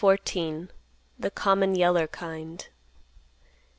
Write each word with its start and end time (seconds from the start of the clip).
THE 1.19 1.29
COMMON 1.35 1.75
YELLER 1.75 2.07
KIND. 2.07 2.69